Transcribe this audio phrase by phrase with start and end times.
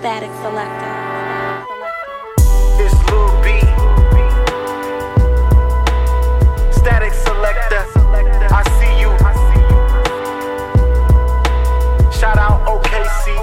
[0.00, 1.68] Statik Selektah.
[2.80, 3.60] It's Lil B.
[6.72, 7.84] Statik Selektah.
[8.48, 9.12] I see you.
[12.08, 13.36] Shout out OKC.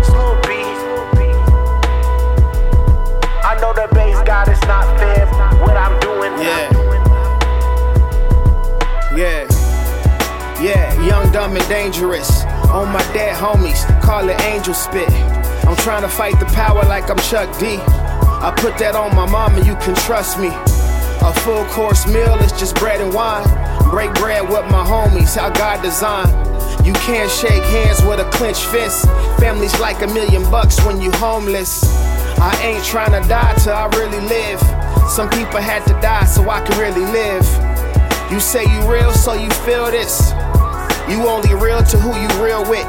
[0.00, 0.64] It's Lil B.
[3.44, 5.26] I know the bass god is not fair.
[5.60, 6.32] What I'm doing.
[6.40, 6.72] Yeah.
[9.14, 9.44] Yeah.
[10.58, 12.49] Yeah, young, dumb, and dangerous.
[12.72, 15.10] On my dead homies, call it angel spit.
[15.66, 17.78] I'm trying to fight the power like I'm Chuck D.
[17.78, 20.50] I put that on my mama, you can trust me.
[21.22, 23.44] A full course meal is just bread and wine.
[23.90, 26.30] Break bread with my homies, how God designed.
[26.86, 29.04] You can't shake hands with a clenched fist.
[29.38, 31.84] Family's like a million bucks when you homeless.
[32.38, 34.60] I ain't trying to die till I really live.
[35.10, 37.44] Some people had to die so I can really live.
[38.32, 40.32] You say you real, so you feel this.
[41.10, 42.86] You only real to who you real with.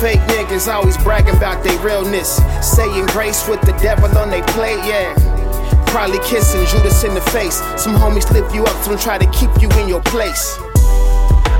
[0.00, 2.42] Fake niggas always bragging about their realness.
[2.60, 5.14] Saying grace with the devil on their plate, yeah.
[5.86, 7.56] Probably kissing Judas in the face.
[7.80, 10.58] Some homies lift you up, some try to keep you in your place.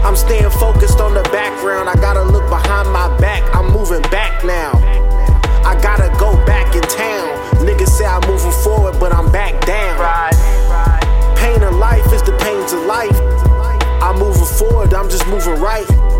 [0.03, 1.89] I'm staying focused on the background.
[1.89, 3.45] I gotta look behind my back.
[3.55, 4.03] I'm moving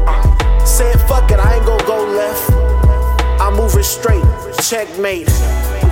[0.07, 0.99] moving right.
[1.09, 2.53] Fuck it, I ain't gonna go left.
[3.41, 4.25] I'm moving straight.
[4.63, 5.29] Checkmate.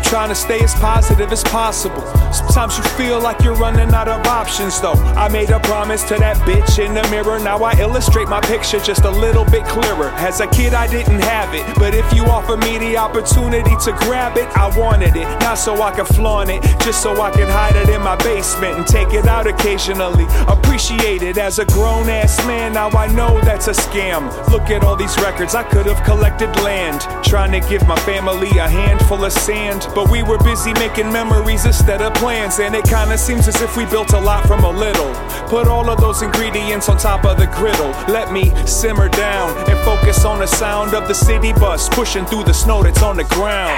[0.08, 2.00] Trying to stay as positive as possible.
[2.32, 4.94] Sometimes you feel like you're running out of options, though.
[5.16, 7.38] I made a promise to that bitch in the mirror.
[7.38, 10.08] Now I illustrate my picture just a little bit clearer.
[10.16, 11.64] As a kid, I didn't have it.
[11.78, 15.28] But if you offer me the opportunity to grab it, I wanted it.
[15.40, 18.78] Not so I can flaunt it, just so I can hide it in my basement
[18.78, 20.24] and take it out occasionally.
[20.48, 22.72] Appreciate it as a grown ass man.
[22.72, 24.30] Now I know that's a scam.
[24.50, 27.02] Look at all these records, I could have collected land.
[27.22, 29.86] Trying to give my family a handful of sand.
[29.98, 32.60] But we were busy making memories instead of plans.
[32.60, 35.12] And it kinda seems as if we built a lot from a little.
[35.48, 37.92] Put all of those ingredients on top of the griddle.
[38.06, 42.44] Let me simmer down and focus on the sound of the city bus pushing through
[42.44, 43.76] the snow that's on the ground.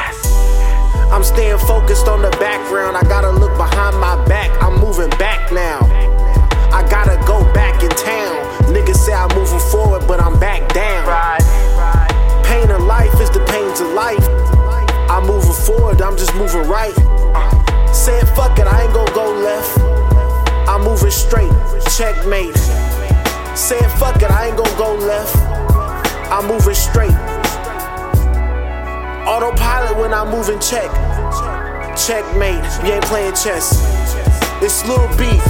[1.10, 2.98] I'm staying focused on the background.
[2.98, 4.39] I gotta look behind my back.
[16.40, 16.96] Moving right.
[17.92, 19.78] Saying fuck it, I ain't gonna go left.
[20.66, 21.52] I'm moving straight.
[21.96, 22.56] Checkmate.
[23.54, 25.36] Saying fuck it, I ain't gonna go left.
[26.32, 27.12] I'm moving straight.
[29.28, 30.90] Autopilot when I'm moving check.
[31.94, 33.76] Checkmate, you ain't playing chess.
[34.62, 35.44] It's Lil Beef,